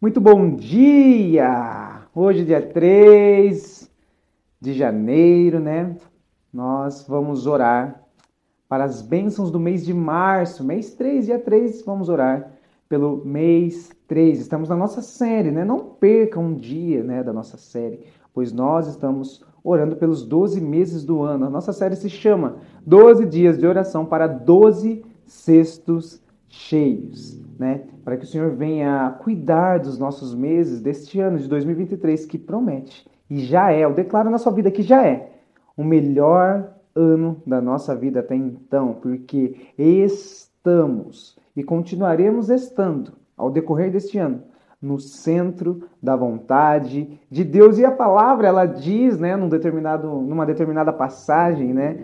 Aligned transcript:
Muito 0.00 0.18
bom 0.18 0.56
dia! 0.56 2.06
Hoje, 2.14 2.42
dia 2.42 2.62
3 2.62 3.90
de 4.58 4.72
janeiro, 4.72 5.60
né? 5.60 5.94
Nós 6.50 7.04
vamos 7.06 7.46
orar 7.46 8.02
para 8.66 8.84
as 8.84 9.02
bênçãos 9.02 9.50
do 9.50 9.60
mês 9.60 9.84
de 9.84 9.92
março. 9.92 10.64
Mês 10.64 10.94
3, 10.94 11.26
dia 11.26 11.38
3, 11.38 11.84
vamos 11.84 12.08
orar 12.08 12.50
pelo 12.88 13.22
mês 13.26 13.90
3. 14.08 14.40
Estamos 14.40 14.70
na 14.70 14.76
nossa 14.76 15.02
série, 15.02 15.50
né? 15.50 15.66
Não 15.66 15.80
perca 15.80 16.40
um 16.40 16.54
dia 16.54 17.04
né, 17.04 17.22
da 17.22 17.34
nossa 17.34 17.58
série, 17.58 18.06
pois 18.32 18.54
nós 18.54 18.86
estamos 18.86 19.44
orando 19.62 19.96
pelos 19.96 20.26
12 20.26 20.62
meses 20.62 21.04
do 21.04 21.20
ano. 21.22 21.44
A 21.44 21.50
nossa 21.50 21.74
série 21.74 21.94
se 21.94 22.08
chama 22.08 22.56
12 22.86 23.26
dias 23.26 23.58
de 23.58 23.66
oração 23.66 24.06
para 24.06 24.26
12 24.26 25.04
cestos 25.26 26.22
cheios, 26.50 27.40
né? 27.58 27.82
Para 28.04 28.16
que 28.16 28.24
o 28.24 28.26
Senhor 28.26 28.50
venha 28.50 29.16
cuidar 29.22 29.78
dos 29.78 29.96
nossos 29.98 30.34
meses 30.34 30.80
deste 30.80 31.20
ano 31.20 31.38
de 31.38 31.48
2023 31.48 32.26
que 32.26 32.36
promete 32.36 33.08
e 33.30 33.38
já 33.38 33.72
é, 33.72 33.84
eu 33.84 33.94
declaro 33.94 34.28
na 34.28 34.38
sua 34.38 34.52
vida 34.52 34.70
que 34.70 34.82
já 34.82 35.06
é 35.06 35.30
o 35.76 35.84
melhor 35.84 36.74
ano 36.94 37.40
da 37.46 37.60
nossa 37.60 37.94
vida 37.94 38.20
até 38.20 38.34
então, 38.34 38.94
porque 39.00 39.54
estamos 39.78 41.38
e 41.54 41.62
continuaremos 41.62 42.50
estando 42.50 43.12
ao 43.36 43.50
decorrer 43.50 43.92
deste 43.92 44.18
ano 44.18 44.42
no 44.82 44.98
centro 44.98 45.84
da 46.02 46.16
vontade 46.16 47.20
de 47.30 47.44
Deus 47.44 47.78
e 47.78 47.84
a 47.84 47.92
palavra 47.92 48.48
ela 48.48 48.66
diz, 48.66 49.18
né, 49.18 49.36
num 49.36 49.48
determinado, 49.48 50.08
numa 50.08 50.44
determinada 50.44 50.92
passagem, 50.92 51.72
né, 51.72 51.98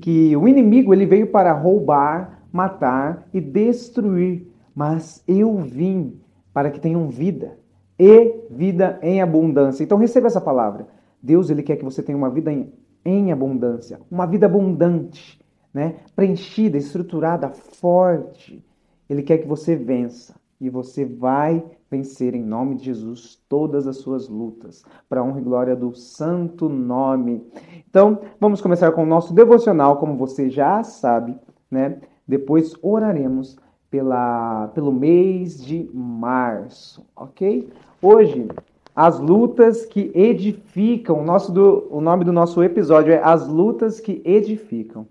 que 0.00 0.34
o 0.36 0.48
inimigo 0.48 0.94
ele 0.94 1.04
veio 1.04 1.26
para 1.26 1.52
roubar, 1.52 2.39
matar 2.52 3.28
e 3.32 3.40
destruir, 3.40 4.46
mas 4.74 5.22
eu 5.26 5.56
vim 5.58 6.20
para 6.52 6.70
que 6.70 6.80
tenham 6.80 7.08
vida 7.08 7.58
e 7.98 8.46
vida 8.50 8.98
em 9.02 9.20
abundância. 9.20 9.84
Então 9.84 9.98
receba 9.98 10.26
essa 10.26 10.40
palavra. 10.40 10.88
Deus 11.22 11.50
ele 11.50 11.62
quer 11.62 11.76
que 11.76 11.84
você 11.84 12.02
tenha 12.02 12.16
uma 12.16 12.30
vida 12.30 12.52
em, 12.52 12.72
em 13.04 13.30
abundância, 13.30 14.00
uma 14.10 14.26
vida 14.26 14.46
abundante, 14.46 15.40
né? 15.72 15.96
Preenchida, 16.16 16.78
estruturada, 16.78 17.50
forte. 17.50 18.64
Ele 19.08 19.22
quer 19.22 19.38
que 19.38 19.46
você 19.46 19.76
vença 19.76 20.34
e 20.60 20.68
você 20.68 21.04
vai 21.04 21.64
vencer 21.90 22.34
em 22.34 22.42
nome 22.42 22.76
de 22.76 22.84
Jesus 22.84 23.42
todas 23.48 23.86
as 23.86 23.96
suas 23.96 24.28
lutas, 24.28 24.84
para 25.08 25.22
honra 25.22 25.40
e 25.40 25.44
glória 25.44 25.74
do 25.74 25.92
santo 25.94 26.68
nome. 26.68 27.44
Então, 27.88 28.20
vamos 28.38 28.60
começar 28.60 28.92
com 28.92 29.02
o 29.02 29.06
nosso 29.06 29.34
devocional, 29.34 29.96
como 29.96 30.16
você 30.16 30.48
já 30.48 30.82
sabe, 30.84 31.36
né? 31.70 31.98
Depois 32.30 32.76
oraremos 32.80 33.58
pela, 33.90 34.68
pelo 34.68 34.92
mês 34.92 35.60
de 35.60 35.90
março, 35.92 37.04
ok? 37.16 37.68
Hoje, 38.00 38.46
as 38.94 39.18
lutas 39.18 39.84
que 39.84 40.12
edificam. 40.14 41.18
O, 41.18 41.24
nosso 41.24 41.50
do, 41.50 41.88
o 41.90 42.00
nome 42.00 42.24
do 42.24 42.32
nosso 42.32 42.62
episódio 42.62 43.12
é 43.12 43.20
As 43.20 43.48
Lutas 43.48 43.98
que 43.98 44.22
Edificam. 44.24 45.08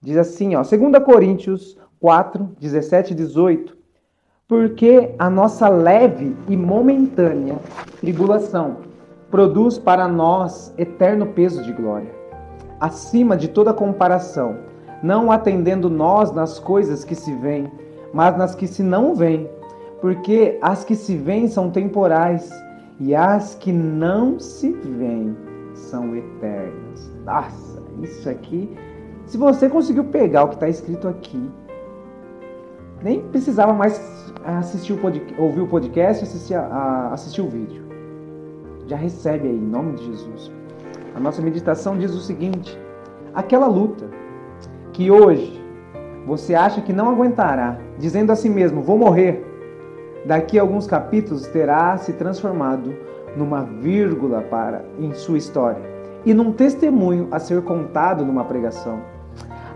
Diz 0.00 0.16
assim, 0.16 0.56
ó, 0.56 0.62
2 0.62 1.04
Coríntios 1.04 1.78
4, 2.00 2.50
17 2.58 3.12
e 3.12 3.14
18. 3.14 3.76
Porque 4.48 5.14
a 5.20 5.30
nossa 5.30 5.68
leve 5.68 6.36
e 6.48 6.56
momentânea 6.56 7.60
tribulação 8.00 8.78
produz 9.30 9.78
para 9.78 10.08
nós 10.08 10.74
eterno 10.76 11.28
peso 11.28 11.62
de 11.62 11.72
glória, 11.72 12.12
acima 12.80 13.36
de 13.36 13.46
toda 13.46 13.72
comparação 13.72 14.75
não 15.02 15.30
atendendo 15.30 15.88
nós 15.90 16.32
nas 16.32 16.58
coisas 16.58 17.04
que 17.04 17.14
se 17.14 17.32
veem, 17.34 17.70
mas 18.12 18.36
nas 18.36 18.54
que 18.54 18.66
se 18.66 18.82
não 18.82 19.14
veem, 19.14 19.48
porque 20.00 20.58
as 20.62 20.84
que 20.84 20.94
se 20.94 21.16
veem 21.16 21.48
são 21.48 21.70
temporais 21.70 22.50
e 22.98 23.14
as 23.14 23.54
que 23.54 23.72
não 23.72 24.38
se 24.38 24.72
veem 24.72 25.36
são 25.74 26.16
eternas. 26.16 27.10
Nossa, 27.24 27.82
isso 28.02 28.28
aqui, 28.28 28.76
se 29.26 29.36
você 29.36 29.68
conseguiu 29.68 30.04
pegar 30.04 30.44
o 30.44 30.48
que 30.48 30.54
está 30.54 30.68
escrito 30.68 31.08
aqui, 31.08 31.50
nem 33.02 33.20
precisava 33.28 33.72
mais 33.72 34.00
assistir 34.44 34.94
o 34.94 34.98
podcast, 34.98 35.40
ouvir 35.40 35.60
o 35.60 35.66
podcast, 35.66 36.54
a, 36.54 37.10
assistir 37.12 37.40
o 37.42 37.48
vídeo. 37.48 37.82
Já 38.86 38.96
recebe 38.96 39.48
aí, 39.48 39.56
em 39.56 39.60
nome 39.60 39.96
de 39.96 40.06
Jesus. 40.06 40.52
A 41.14 41.20
nossa 41.20 41.42
meditação 41.42 41.98
diz 41.98 42.14
o 42.14 42.20
seguinte: 42.20 42.78
aquela 43.34 43.66
luta 43.66 44.08
que 44.96 45.10
hoje 45.10 45.62
você 46.26 46.54
acha 46.54 46.80
que 46.80 46.90
não 46.90 47.10
aguentará, 47.10 47.76
dizendo 47.98 48.32
a 48.32 48.34
si 48.34 48.48
mesmo: 48.48 48.80
vou 48.80 48.96
morrer, 48.96 49.44
daqui 50.24 50.58
a 50.58 50.62
alguns 50.62 50.86
capítulos 50.86 51.46
terá 51.48 51.98
se 51.98 52.14
transformado 52.14 52.94
numa 53.36 53.62
vírgula 53.62 54.40
para 54.40 54.86
em 54.98 55.12
sua 55.12 55.36
história 55.36 55.82
e 56.24 56.32
num 56.32 56.50
testemunho 56.50 57.28
a 57.30 57.38
ser 57.38 57.60
contado 57.62 58.24
numa 58.24 58.44
pregação. 58.44 59.00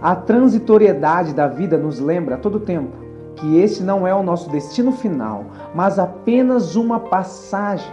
A 0.01 0.17
transitoriedade 0.17 1.35
da 1.35 1.47
vida 1.47 1.77
nos 1.77 2.01
lembra 2.01 2.37
a 2.37 2.39
todo 2.39 2.59
tempo 2.59 2.97
que 3.37 3.61
esse 3.61 3.83
não 3.83 4.07
é 4.07 4.15
o 4.15 4.23
nosso 4.23 4.51
destino 4.51 4.91
final, 4.91 5.45
mas 5.75 5.99
apenas 5.99 6.77
uma 6.77 6.99
passagem. 6.99 7.93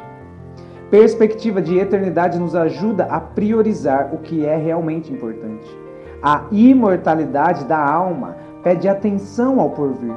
Perspectiva 0.90 1.62
de 1.62 1.78
eternidade 1.78 2.40
nos 2.40 2.56
ajuda 2.56 3.04
a 3.04 3.20
priorizar 3.20 4.16
o 4.16 4.20
que 4.20 4.46
é 4.46 4.56
realmente 4.56 5.12
importante. 5.12 5.87
A 6.22 6.46
imortalidade 6.52 7.66
da 7.66 7.78
alma 7.78 8.36
pede 8.64 8.90
atenção 8.90 9.60
ao 9.60 9.70
porvir. 9.70 10.14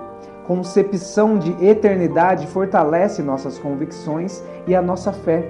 Concepção 0.46 1.38
de 1.38 1.52
eternidade 1.64 2.46
fortalece 2.46 3.22
nossas 3.22 3.58
convicções 3.58 4.42
e 4.66 4.74
a 4.74 4.82
nossa 4.82 5.12
fé. 5.12 5.44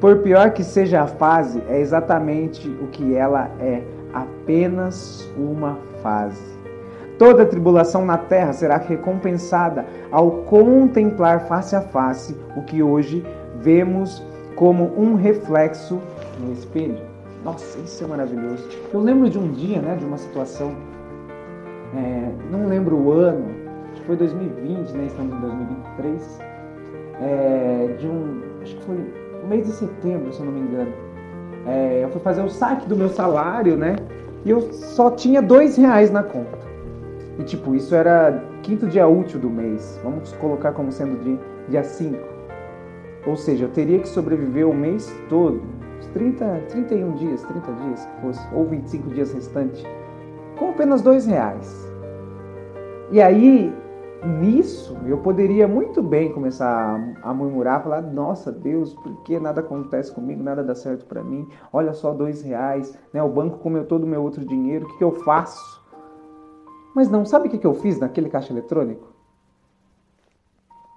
Por 0.00 0.18
pior 0.18 0.50
que 0.50 0.64
seja 0.64 1.02
a 1.02 1.06
fase, 1.06 1.62
é 1.68 1.80
exatamente 1.80 2.68
o 2.68 2.88
que 2.88 3.14
ela 3.14 3.50
é, 3.60 3.82
apenas 4.12 5.26
uma 5.36 5.78
fase. 6.02 6.42
Toda 7.18 7.46
tribulação 7.46 8.04
na 8.04 8.18
terra 8.18 8.52
será 8.52 8.76
recompensada 8.76 9.86
ao 10.10 10.30
contemplar 10.42 11.46
face 11.46 11.76
a 11.76 11.80
face 11.80 12.36
o 12.56 12.62
que 12.62 12.82
hoje 12.82 13.24
vemos 13.60 14.22
como 14.56 14.92
um 14.98 15.14
reflexo 15.14 16.00
no 16.40 16.52
espelho. 16.52 17.13
Nossa, 17.44 17.78
isso 17.80 18.02
é 18.02 18.06
maravilhoso. 18.06 18.66
Eu 18.90 19.00
lembro 19.00 19.28
de 19.28 19.38
um 19.38 19.52
dia, 19.52 19.78
né, 19.82 19.96
de 19.96 20.04
uma 20.04 20.16
situação, 20.16 20.74
é, 21.94 22.32
não 22.50 22.66
lembro 22.66 22.96
o 22.96 23.12
ano, 23.12 23.44
acho 23.92 24.00
que 24.00 24.06
foi 24.06 24.16
2020, 24.16 24.92
né, 24.92 25.04
estamos 25.06 25.36
em 25.36 25.40
2023, 25.40 26.40
é, 27.20 27.96
de 27.98 28.08
um, 28.08 28.40
acho 28.62 28.74
que 28.74 28.84
foi 28.84 28.96
no 29.42 29.46
mês 29.46 29.66
de 29.66 29.72
setembro, 29.72 30.32
se 30.32 30.40
eu 30.40 30.46
não 30.46 30.52
me 30.52 30.60
engano. 30.60 30.92
É, 31.66 32.00
eu 32.02 32.08
fui 32.08 32.20
fazer 32.22 32.42
o 32.42 32.48
saque 32.48 32.88
do 32.88 32.96
meu 32.96 33.10
salário, 33.10 33.76
né, 33.76 33.96
e 34.42 34.48
eu 34.48 34.62
só 34.72 35.10
tinha 35.10 35.42
dois 35.42 35.76
reais 35.76 36.10
na 36.10 36.22
conta. 36.22 36.64
E 37.38 37.42
tipo, 37.42 37.74
isso 37.74 37.94
era 37.94 38.42
quinto 38.62 38.86
dia 38.86 39.06
útil 39.06 39.38
do 39.38 39.50
mês, 39.50 40.00
vamos 40.02 40.32
colocar 40.32 40.72
como 40.72 40.90
sendo 40.90 41.38
dia 41.68 41.84
5. 41.84 42.18
Ou 43.26 43.36
seja, 43.36 43.66
eu 43.66 43.68
teria 43.68 43.98
que 43.98 44.08
sobreviver 44.08 44.66
o 44.66 44.72
mês 44.72 45.14
todo 45.28 45.83
30, 46.08 46.66
31 46.70 47.12
dias, 47.14 47.42
30 47.42 47.72
dias 47.72 48.06
que 48.06 48.20
fosse, 48.20 48.54
ou 48.54 48.64
25 48.66 49.10
dias 49.10 49.32
restantes, 49.32 49.82
com 50.58 50.70
apenas 50.70 51.02
dois 51.02 51.26
reais. 51.26 51.92
E 53.10 53.20
aí, 53.20 53.72
nisso, 54.40 54.96
eu 55.06 55.18
poderia 55.18 55.68
muito 55.68 56.02
bem 56.02 56.32
começar 56.32 56.66
a, 57.22 57.30
a 57.30 57.34
murmurar, 57.34 57.82
falar: 57.82 58.02
Nossa 58.02 58.50
Deus, 58.50 58.94
por 58.94 59.22
que 59.22 59.38
nada 59.38 59.60
acontece 59.60 60.12
comigo, 60.12 60.42
nada 60.42 60.62
dá 60.62 60.74
certo 60.74 61.04
para 61.06 61.22
mim? 61.22 61.48
Olha 61.72 61.92
só, 61.92 62.12
dois 62.12 62.42
reais, 62.42 62.96
né? 63.12 63.22
O 63.22 63.28
banco 63.28 63.58
comeu 63.58 63.84
todo 63.84 64.04
o 64.04 64.06
meu 64.06 64.22
outro 64.22 64.44
dinheiro, 64.44 64.86
o 64.86 64.88
que, 64.88 64.98
que 64.98 65.04
eu 65.04 65.12
faço? 65.12 65.82
Mas 66.94 67.08
não, 67.08 67.24
sabe 67.24 67.48
o 67.48 67.50
que, 67.50 67.58
que 67.58 67.66
eu 67.66 67.74
fiz 67.74 67.98
naquele 67.98 68.28
caixa 68.28 68.52
eletrônico? 68.52 69.12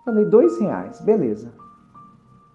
Falei: 0.06 0.26
dois 0.26 0.60
reais, 0.60 1.02
beleza. 1.02 1.52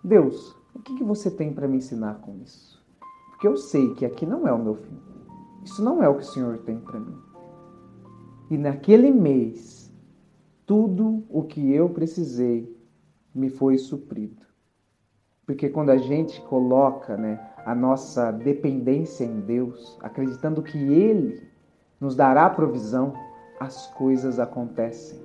Deus, 0.03 0.57
o 0.75 0.81
que, 0.81 0.97
que 0.97 1.05
você 1.05 1.31
tem 1.31 1.53
para 1.53 1.69
me 1.69 1.79
ensinar 1.79 2.21
com 2.21 2.37
isso? 2.39 2.83
Porque 3.31 3.47
eu 3.47 3.57
sei 3.57 3.95
que 3.95 4.05
aqui 4.05 4.25
não 4.25 4.47
é 4.47 4.53
o 4.53 4.59
meu 4.59 4.77
fim. 4.77 4.99
Isso 5.65 5.83
não 5.83 6.03
é 6.03 6.09
o 6.09 6.17
que 6.17 6.23
o 6.23 6.27
Senhor 6.27 6.59
tem 6.59 6.79
para 6.79 6.99
mim. 6.99 7.17
E 8.51 8.59
naquele 8.59 9.11
mês, 9.11 9.93
tudo 10.67 11.25
o 11.29 11.43
que 11.43 11.73
eu 11.73 11.89
precisei 11.89 12.77
me 13.35 13.49
foi 13.49 13.79
suprido. 13.79 14.43
Porque 15.47 15.69
quando 15.69 15.91
a 15.91 15.97
gente 15.97 16.41
coloca 16.43 17.17
né, 17.17 17.41
a 17.65 17.75
nossa 17.75 18.31
dependência 18.31 19.25
em 19.25 19.41
Deus, 19.41 19.99
acreditando 20.01 20.63
que 20.63 20.79
Ele 20.79 21.43
nos 22.01 22.15
dará 22.15 22.49
provisão, 22.51 23.13
as 23.59 23.87
coisas 23.95 24.39
acontecem. 24.39 25.21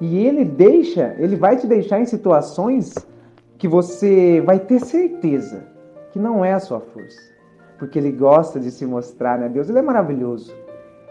E 0.00 0.18
Ele 0.18 0.44
deixa, 0.44 1.14
Ele 1.18 1.36
vai 1.36 1.56
te 1.56 1.66
deixar 1.66 2.00
em 2.00 2.06
situações 2.06 2.94
que 3.60 3.68
você 3.68 4.40
vai 4.40 4.58
ter 4.58 4.80
certeza 4.80 5.66
que 6.12 6.18
não 6.18 6.42
é 6.42 6.54
a 6.54 6.58
sua 6.58 6.80
força. 6.80 7.20
Porque 7.78 7.98
ele 7.98 8.10
gosta 8.10 8.58
de 8.58 8.70
se 8.70 8.86
mostrar, 8.86 9.38
né? 9.38 9.50
Deus, 9.50 9.68
ele 9.68 9.78
é 9.78 9.82
maravilhoso. 9.82 10.56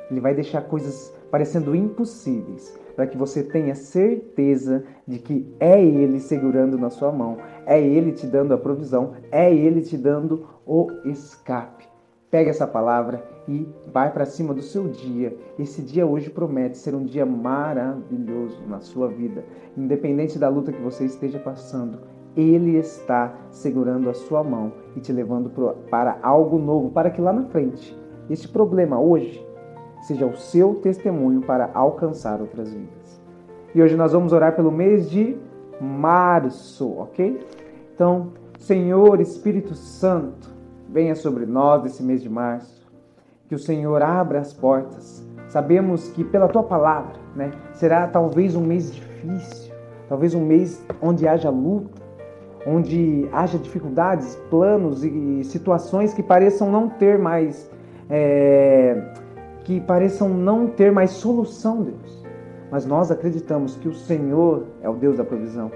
Ele 0.09 0.19
vai 0.19 0.33
deixar 0.33 0.63
coisas 0.63 1.13
parecendo 1.29 1.75
impossíveis 1.75 2.75
para 2.95 3.05
que 3.05 3.15
você 3.15 3.43
tenha 3.43 3.75
certeza 3.75 4.83
de 5.07 5.19
que 5.19 5.55
é 5.59 5.79
Ele 5.81 6.19
segurando 6.19 6.75
na 6.77 6.89
sua 6.89 7.11
mão, 7.11 7.37
é 7.67 7.79
Ele 7.79 8.11
te 8.11 8.25
dando 8.25 8.53
a 8.53 8.57
provisão, 8.57 9.13
é 9.31 9.53
Ele 9.53 9.81
te 9.81 9.95
dando 9.95 10.47
o 10.65 10.89
escape. 11.05 11.87
Pega 12.31 12.49
essa 12.49 12.67
palavra 12.67 13.23
e 13.47 13.67
vai 13.93 14.11
para 14.11 14.25
cima 14.25 14.55
do 14.55 14.61
seu 14.61 14.87
dia. 14.87 15.37
Esse 15.57 15.83
dia 15.83 16.05
hoje 16.05 16.31
promete 16.31 16.79
ser 16.79 16.95
um 16.95 17.05
dia 17.05 17.25
maravilhoso 17.25 18.59
na 18.67 18.79
sua 18.79 19.07
vida. 19.07 19.45
Independente 19.77 20.39
da 20.39 20.49
luta 20.49 20.71
que 20.71 20.81
você 20.81 21.05
esteja 21.05 21.39
passando, 21.39 21.99
Ele 22.35 22.77
está 22.77 23.33
segurando 23.49 24.09
a 24.09 24.13
sua 24.13 24.43
mão 24.43 24.71
e 24.95 24.99
te 24.99 25.11
levando 25.11 25.51
para 25.89 26.17
algo 26.21 26.57
novo, 26.57 26.91
para 26.91 27.09
que 27.09 27.21
lá 27.21 27.33
na 27.33 27.45
frente, 27.45 27.97
este 28.29 28.47
problema 28.47 28.99
hoje 28.99 29.45
seja 30.01 30.25
o 30.25 30.37
seu 30.37 30.75
testemunho 30.75 31.41
para 31.41 31.69
alcançar 31.73 32.39
outras 32.39 32.71
vidas. 32.71 33.19
E 33.73 33.81
hoje 33.81 33.95
nós 33.95 34.13
vamos 34.13 34.33
orar 34.33 34.55
pelo 34.55 34.71
mês 34.71 35.09
de 35.09 35.37
março, 35.79 36.91
ok? 36.97 37.39
Então, 37.93 38.29
Senhor 38.57 39.19
Espírito 39.19 39.73
Santo, 39.73 40.49
venha 40.87 41.15
sobre 41.15 41.45
nós 41.45 41.85
esse 41.85 42.01
mês 42.01 42.21
de 42.21 42.29
março. 42.29 42.79
Que 43.47 43.55
o 43.55 43.59
Senhor 43.59 44.01
abra 44.01 44.39
as 44.39 44.53
portas. 44.53 45.25
Sabemos 45.47 46.09
que 46.09 46.23
pela 46.23 46.47
tua 46.47 46.63
palavra, 46.63 47.13
né, 47.35 47.51
será 47.73 48.07
talvez 48.07 48.55
um 48.55 48.61
mês 48.61 48.91
difícil, 48.93 49.73
talvez 50.07 50.35
um 50.35 50.45
mês 50.45 50.85
onde 51.01 51.27
haja 51.27 51.49
luta, 51.49 51.98
onde 52.65 53.27
haja 53.31 53.57
dificuldades, 53.57 54.35
planos 54.49 55.03
e 55.03 55.43
situações 55.43 56.13
que 56.13 56.21
pareçam 56.21 56.71
não 56.71 56.89
ter 56.89 57.17
mais, 57.17 57.69
é, 58.09 59.13
que 59.63 59.79
pareçam 59.81 60.29
não 60.29 60.67
ter 60.67 60.91
mais 60.91 61.11
solução, 61.11 61.83
Deus. 61.83 62.23
Mas 62.71 62.85
nós 62.85 63.09
acreditamos 63.11 63.75
que 63.75 63.87
o 63.87 63.93
Senhor 63.93 64.65
é 64.81 64.89
o 64.89 64.93
Deus 64.93 65.17
da 65.17 65.23
provisão, 65.23 65.71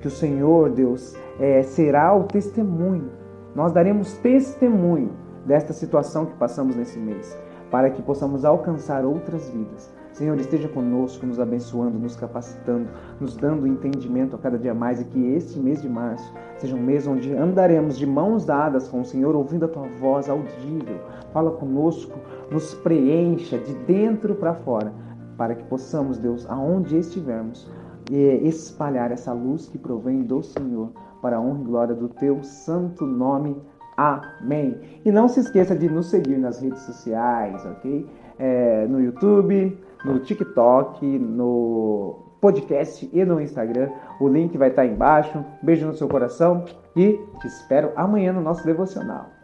que 0.00 0.06
o 0.06 0.10
Senhor, 0.10 0.70
Deus, 0.70 1.16
é, 1.40 1.62
será 1.62 2.14
o 2.14 2.24
testemunho 2.24 3.10
nós 3.56 3.72
daremos 3.72 4.12
testemunho 4.18 5.12
desta 5.46 5.72
situação 5.72 6.26
que 6.26 6.34
passamos 6.34 6.76
nesse 6.76 6.98
mês, 6.98 7.34
para 7.70 7.88
que 7.88 8.02
possamos 8.02 8.44
alcançar 8.44 9.02
outras 9.06 9.48
vidas. 9.48 9.90
Senhor, 10.16 10.40
esteja 10.40 10.66
conosco, 10.66 11.26
nos 11.26 11.38
abençoando, 11.38 11.98
nos 11.98 12.16
capacitando, 12.16 12.88
nos 13.20 13.36
dando 13.36 13.66
entendimento 13.66 14.34
a 14.34 14.38
cada 14.38 14.58
dia 14.58 14.72
mais 14.72 14.98
e 14.98 15.04
que 15.04 15.22
este 15.34 15.58
mês 15.58 15.82
de 15.82 15.90
março 15.90 16.32
seja 16.56 16.74
um 16.74 16.82
mês 16.82 17.06
onde 17.06 17.34
andaremos 17.34 17.98
de 17.98 18.06
mãos 18.06 18.46
dadas 18.46 18.88
com 18.88 19.02
o 19.02 19.04
Senhor, 19.04 19.36
ouvindo 19.36 19.66
a 19.66 19.68
tua 19.68 19.86
voz 20.00 20.30
audível. 20.30 20.98
Fala 21.34 21.50
conosco, 21.50 22.18
nos 22.50 22.72
preencha 22.72 23.58
de 23.58 23.74
dentro 23.84 24.34
para 24.34 24.54
fora, 24.54 24.90
para 25.36 25.54
que 25.54 25.64
possamos, 25.64 26.16
Deus, 26.16 26.48
aonde 26.48 26.96
estivermos, 26.96 27.70
eh, 28.10 28.40
espalhar 28.42 29.12
essa 29.12 29.34
luz 29.34 29.68
que 29.68 29.76
provém 29.76 30.22
do 30.22 30.42
Senhor 30.42 30.92
para 31.20 31.36
a 31.36 31.40
honra 31.40 31.60
e 31.60 31.64
glória 31.64 31.94
do 31.94 32.08
teu 32.08 32.42
santo 32.42 33.04
nome. 33.04 33.54
Amém. 33.96 34.78
E 35.04 35.10
não 35.10 35.28
se 35.28 35.40
esqueça 35.40 35.74
de 35.74 35.88
nos 35.88 36.10
seguir 36.10 36.36
nas 36.36 36.60
redes 36.60 36.82
sociais, 36.82 37.64
ok? 37.64 38.06
É, 38.38 38.86
no 38.86 39.00
YouTube, 39.00 39.78
no 40.04 40.18
TikTok, 40.18 41.06
no 41.18 42.26
podcast 42.40 43.08
e 43.12 43.24
no 43.24 43.40
Instagram. 43.40 43.90
O 44.20 44.28
link 44.28 44.56
vai 44.58 44.68
estar 44.68 44.84
embaixo. 44.84 45.44
Beijo 45.62 45.86
no 45.86 45.94
seu 45.94 46.08
coração 46.08 46.64
e 46.94 47.18
te 47.40 47.46
espero 47.46 47.92
amanhã 47.96 48.32
no 48.32 48.40
nosso 48.42 48.64
devocional. 48.64 49.35